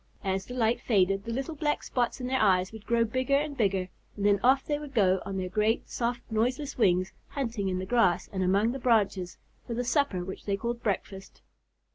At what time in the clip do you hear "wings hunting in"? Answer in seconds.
6.75-7.77